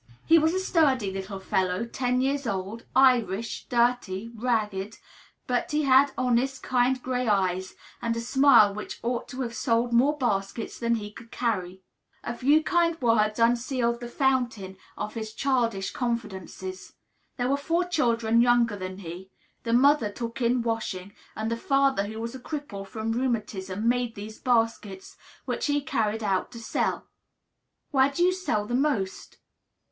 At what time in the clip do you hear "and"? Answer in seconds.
8.01-8.17, 21.35-21.51